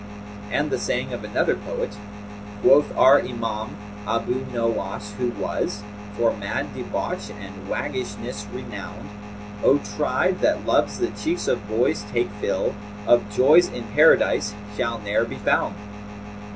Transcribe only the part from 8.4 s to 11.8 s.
renowned: 'O tribe that loves the cheeks of